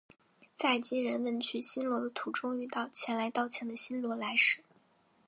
[0.57, 4.63] 在金仁问去新罗的途中遇到前来道歉的新罗来使。